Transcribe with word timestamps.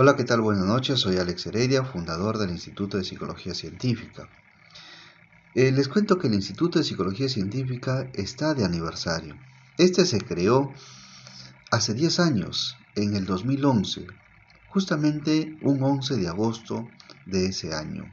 Hola, 0.00 0.14
¿qué 0.14 0.22
tal? 0.22 0.42
Buenas 0.42 0.64
noches, 0.64 1.00
soy 1.00 1.16
Alex 1.16 1.46
Heredia, 1.46 1.82
fundador 1.82 2.38
del 2.38 2.50
Instituto 2.50 2.98
de 2.98 3.02
Psicología 3.02 3.52
Científica. 3.52 4.28
Eh, 5.56 5.72
les 5.72 5.88
cuento 5.88 6.18
que 6.18 6.28
el 6.28 6.34
Instituto 6.34 6.78
de 6.78 6.84
Psicología 6.84 7.28
Científica 7.28 8.08
está 8.14 8.54
de 8.54 8.64
aniversario. 8.64 9.34
Este 9.76 10.06
se 10.06 10.20
creó 10.20 10.72
hace 11.72 11.94
10 11.94 12.20
años, 12.20 12.76
en 12.94 13.16
el 13.16 13.26
2011, 13.26 14.06
justamente 14.68 15.58
un 15.62 15.82
11 15.82 16.14
de 16.14 16.28
agosto 16.28 16.86
de 17.26 17.46
ese 17.46 17.74
año. 17.74 18.04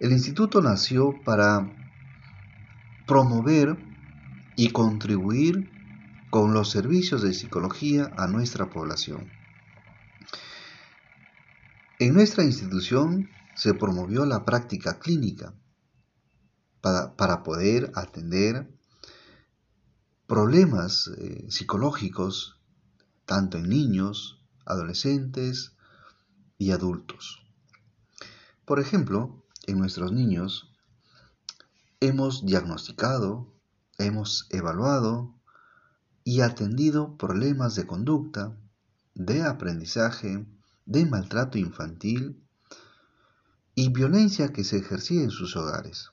El 0.00 0.10
instituto 0.10 0.60
nació 0.62 1.14
para 1.24 1.72
promover 3.06 3.76
y 4.56 4.70
contribuir 4.70 5.70
con 6.30 6.54
los 6.54 6.70
servicios 6.70 7.22
de 7.22 7.34
psicología 7.34 8.10
a 8.16 8.26
nuestra 8.26 8.68
población. 8.68 9.30
En 11.98 12.12
nuestra 12.12 12.44
institución 12.44 13.30
se 13.54 13.72
promovió 13.72 14.26
la 14.26 14.44
práctica 14.44 14.98
clínica 14.98 15.54
para, 16.82 17.42
poder 17.42 17.90
atender 17.94 18.70
problemas 20.26 21.10
eh, 21.16 21.46
psicológicos 21.48 22.60
tanto 23.24 23.56
en 23.56 23.70
niños, 23.70 24.42
adolescentes 24.66 25.72
y 26.58 26.70
adultos. 26.72 27.42
Por 28.66 28.78
ejemplo, 28.78 29.42
en 29.66 29.78
nuestros 29.78 30.12
niños 30.12 30.70
hemos 32.00 32.44
diagnosticado, 32.44 33.54
hemos 33.96 34.48
evaluado 34.50 35.34
y 36.24 36.42
atendido 36.42 37.16
problemas 37.16 37.74
de 37.74 37.86
conducta, 37.86 38.54
de 39.14 39.42
aprendizaje, 39.42 40.46
de 40.86 41.04
maltrato 41.04 41.58
infantil 41.58 42.42
y 43.74 43.90
violencia 43.90 44.52
que 44.52 44.64
se 44.64 44.78
ejercía 44.78 45.22
en 45.22 45.30
sus 45.30 45.54
hogares. 45.56 46.12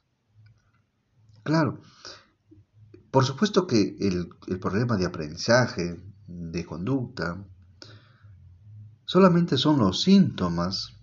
Claro, 1.43 1.81
por 3.11 3.25
supuesto 3.25 3.67
que 3.67 3.95
el, 3.99 4.29
problema 4.59 4.97
de 4.97 5.05
aprendizaje, 5.05 6.01
de 6.27 6.65
conducta, 6.65 7.45
solamente 9.05 9.57
son 9.57 9.77
los 9.77 10.01
síntomas 10.01 10.93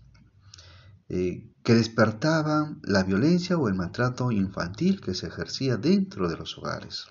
eh, 1.09 1.51
que 1.63 1.75
despertaban 1.75 2.81
la 2.83 3.05
violencia 3.05 3.57
o 3.57 3.69
el 3.69 3.75
maltrato 3.75 4.33
infantil 4.33 5.01
que 5.01 5.15
se 5.15 5.29
ejercía 5.29 5.77
dentro 5.77 6.29
de 6.29 6.37
los 6.37 6.59
hogares. 6.59 7.07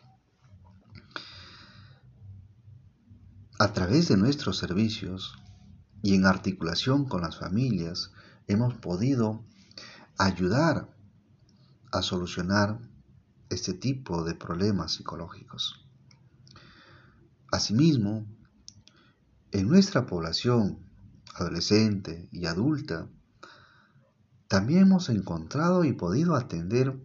A 3.57 3.73
través 3.73 4.07
de 4.07 4.17
nuestros 4.17 4.57
servicios, 4.57 5.33
y 6.01 6.15
en 6.15 6.25
articulación 6.25 7.05
con 7.05 7.21
las 7.21 7.37
familias 7.37 8.11
hemos 8.47 8.73
podido 8.75 9.43
ayudar 10.17 10.89
a 11.91 12.01
solucionar 12.01 12.79
este 13.49 13.73
tipo 13.73 14.23
de 14.23 14.35
problemas 14.35 14.93
psicológicos. 14.93 15.85
Asimismo, 17.51 18.25
en 19.51 19.67
nuestra 19.67 20.05
población 20.05 20.79
adolescente 21.35 22.29
y 22.31 22.45
adulta, 22.45 23.07
también 24.47 24.83
hemos 24.83 25.09
encontrado 25.09 25.83
y 25.83 25.93
podido 25.93 26.35
atender 26.35 26.99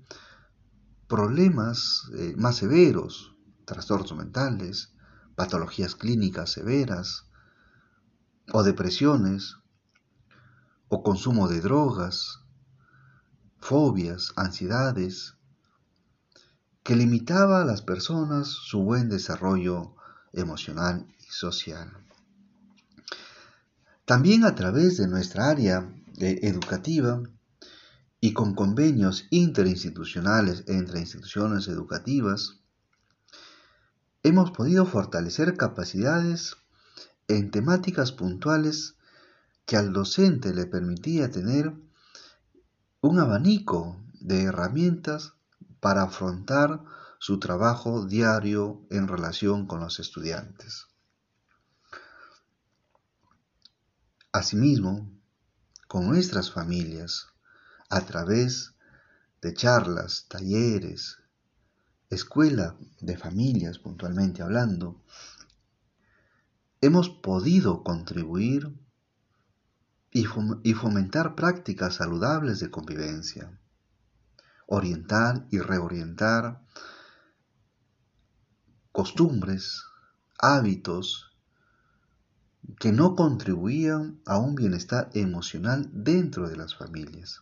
problemas 1.06 2.10
eh, 2.16 2.34
más 2.36 2.56
severos, 2.56 3.34
trastornos 3.64 4.16
mentales, 4.16 4.92
patologías 5.34 5.94
clínicas 5.94 6.50
severas, 6.52 7.26
o 8.52 8.62
depresiones, 8.62 9.56
o 10.88 11.02
consumo 11.02 11.48
de 11.48 11.60
drogas, 11.60 12.40
fobias, 13.58 14.32
ansiedades, 14.36 15.34
que 16.82 16.96
limitaba 16.96 17.62
a 17.62 17.64
las 17.64 17.80
personas 17.82 18.48
su 18.48 18.82
buen 18.82 19.08
desarrollo 19.08 19.94
emocional 20.32 21.06
y 21.18 21.32
social. 21.32 21.90
También 24.04 24.44
a 24.44 24.54
través 24.54 24.98
de 24.98 25.08
nuestra 25.08 25.48
área 25.48 25.90
educativa 26.18 27.22
y 28.20 28.34
con 28.34 28.54
convenios 28.54 29.26
interinstitucionales 29.30 30.64
entre 30.66 31.00
instituciones 31.00 31.68
educativas, 31.68 32.60
hemos 34.22 34.50
podido 34.50 34.84
fortalecer 34.84 35.56
capacidades 35.56 36.56
en 37.28 37.50
temáticas 37.50 38.12
puntuales 38.12 38.96
que 39.66 39.76
al 39.76 39.92
docente 39.92 40.52
le 40.52 40.66
permitía 40.66 41.30
tener 41.30 41.72
un 43.00 43.18
abanico 43.18 44.00
de 44.20 44.42
herramientas 44.42 45.34
para 45.80 46.02
afrontar 46.02 46.82
su 47.18 47.38
trabajo 47.38 48.06
diario 48.06 48.86
en 48.90 49.08
relación 49.08 49.66
con 49.66 49.80
los 49.80 50.00
estudiantes. 50.00 50.86
Asimismo, 54.32 55.10
con 55.88 56.06
nuestras 56.06 56.50
familias, 56.50 57.28
a 57.88 58.00
través 58.00 58.74
de 59.40 59.54
charlas, 59.54 60.26
talleres, 60.28 61.18
escuela 62.10 62.76
de 63.00 63.16
familias 63.16 63.78
puntualmente 63.78 64.42
hablando, 64.42 65.02
hemos 66.84 67.08
podido 67.08 67.82
contribuir 67.82 68.78
y 70.10 70.24
fomentar 70.74 71.34
prácticas 71.34 71.94
saludables 71.94 72.60
de 72.60 72.70
convivencia, 72.70 73.58
orientar 74.66 75.46
y 75.50 75.58
reorientar 75.60 76.62
costumbres, 78.92 79.82
hábitos 80.38 81.32
que 82.78 82.92
no 82.92 83.16
contribuían 83.16 84.20
a 84.26 84.38
un 84.38 84.54
bienestar 84.54 85.10
emocional 85.14 85.88
dentro 85.92 86.48
de 86.48 86.56
las 86.56 86.76
familias. 86.76 87.40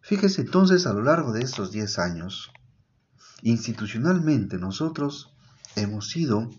Fíjese 0.00 0.42
entonces 0.42 0.86
a 0.86 0.92
lo 0.92 1.02
largo 1.02 1.32
de 1.32 1.42
estos 1.42 1.70
10 1.70 1.98
años, 2.00 2.50
institucionalmente 3.42 4.58
nosotros 4.58 5.32
hemos 5.76 6.10
sido 6.10 6.50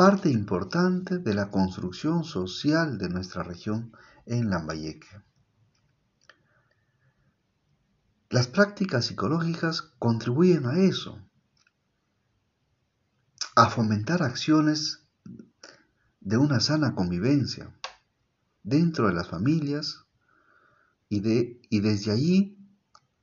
parte 0.00 0.30
importante 0.30 1.18
de 1.18 1.34
la 1.34 1.50
construcción 1.50 2.24
social 2.24 2.96
de 2.96 3.10
nuestra 3.10 3.42
región 3.42 3.92
en 4.24 4.48
Lambayeque. 4.48 5.20
Las 8.30 8.46
prácticas 8.46 9.04
psicológicas 9.04 9.82
contribuyen 9.98 10.64
a 10.64 10.78
eso, 10.78 11.20
a 13.54 13.68
fomentar 13.68 14.22
acciones 14.22 15.04
de 16.20 16.38
una 16.38 16.60
sana 16.60 16.94
convivencia 16.94 17.70
dentro 18.62 19.06
de 19.08 19.12
las 19.12 19.28
familias 19.28 20.06
y, 21.10 21.20
de, 21.20 21.60
y 21.68 21.80
desde 21.80 22.12
allí 22.12 22.58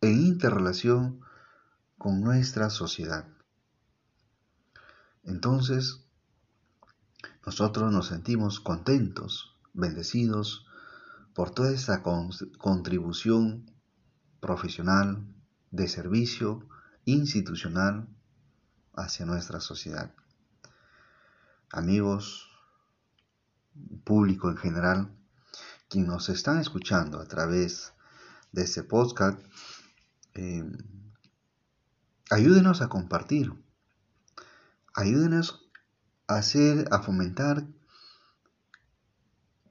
en 0.02 0.22
interrelación 0.22 1.22
con 1.98 2.22
nuestra 2.22 2.70
sociedad. 2.70 3.28
Entonces, 5.24 6.07
nosotros 7.48 7.94
nos 7.94 8.08
sentimos 8.08 8.60
contentos, 8.60 9.56
bendecidos 9.72 10.68
por 11.34 11.52
toda 11.52 11.72
esta 11.72 12.04
contribución 12.04 13.72
profesional, 14.42 15.26
de 15.72 15.88
servicio 15.88 16.68
institucional 17.06 18.10
hacia 18.98 19.26
nuestra 19.26 19.62
sociedad. 19.62 20.14
Amigos, 21.72 22.50
público 24.04 24.50
en 24.50 24.58
general, 24.58 25.18
quienes 25.88 26.10
nos 26.10 26.28
están 26.28 26.60
escuchando 26.60 27.18
a 27.22 27.30
través 27.30 27.94
de 28.52 28.64
este 28.64 28.84
podcast, 28.84 29.40
eh, 30.34 30.70
ayúdenos 32.30 32.82
a 32.82 32.90
compartir, 32.90 33.54
ayúdenos 34.94 35.67
hacer, 36.28 36.88
a 36.92 37.00
fomentar 37.00 37.66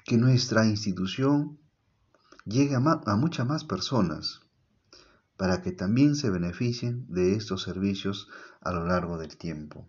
que 0.04 0.16
nuestra 0.16 0.66
institución 0.66 1.58
llegue 2.44 2.76
a, 2.76 2.80
muchas 3.16 3.46
más 3.46 3.64
personas 3.64 4.40
para 5.36 5.60
que 5.60 5.72
también 5.72 6.14
se 6.14 6.30
beneficien 6.30 7.04
de 7.08 7.34
estos 7.34 7.62
servicios 7.62 8.28
a 8.60 8.72
lo 8.72 8.86
largo 8.86 9.18
del 9.18 9.36
tiempo. 9.36 9.88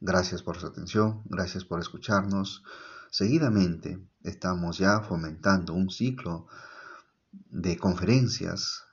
Gracias 0.00 0.42
por 0.42 0.58
su 0.58 0.66
atención, 0.66 1.22
gracias 1.26 1.64
por 1.64 1.78
escucharnos. 1.78 2.64
Seguidamente 3.10 4.04
estamos 4.24 4.78
ya 4.78 5.00
fomentando 5.00 5.74
un 5.74 5.90
ciclo 5.90 6.48
de 7.30 7.76
conferencias 7.76 8.84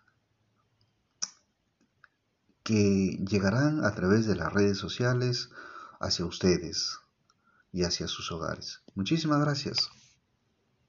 que 2.64 3.18
llegarán 3.28 3.84
a 3.84 3.96
través 3.96 4.28
de 4.28 4.36
las 4.36 4.54
redes 4.54 4.78
sociales 4.78 5.50
hacia 6.00 6.26
ustedes, 6.26 7.00
y 7.72 7.84
hacia 7.84 8.08
sus 8.08 8.32
hogares. 8.32 8.82
Muchísimas 8.96 9.40
gracias. 9.40 9.90